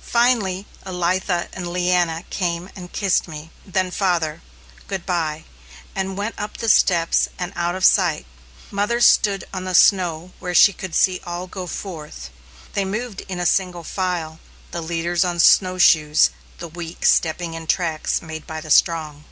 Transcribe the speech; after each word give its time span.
Finally 0.00 0.64
Elitha 0.86 1.50
and 1.52 1.66
Leanna 1.68 2.24
came 2.30 2.70
and 2.74 2.90
kissed 2.94 3.28
me, 3.28 3.50
then 3.66 3.90
father, 3.90 4.40
"good 4.86 5.04
bye," 5.04 5.44
and 5.94 6.16
went 6.16 6.34
up 6.38 6.56
the 6.56 6.70
steps, 6.70 7.28
and 7.38 7.52
out 7.54 7.74
of 7.74 7.84
sight. 7.84 8.24
Mother 8.70 9.02
stood 9.02 9.44
on 9.52 9.64
the 9.64 9.74
snow 9.74 10.32
where 10.38 10.54
she 10.54 10.72
could 10.72 10.94
see 10.94 11.20
all 11.26 11.46
go 11.46 11.66
forth. 11.66 12.30
They 12.72 12.86
moved 12.86 13.20
in 13.28 13.44
single 13.44 13.84
file, 13.84 14.40
the 14.70 14.80
leaders 14.80 15.22
on 15.22 15.38
snowshoes, 15.38 16.30
the 16.56 16.68
weak 16.68 17.04
stepping 17.04 17.52
in 17.52 17.64
the 17.64 17.68
tracks 17.68 18.22
made 18.22 18.46
by 18.46 18.62
the 18.62 18.70
strong. 18.70 19.24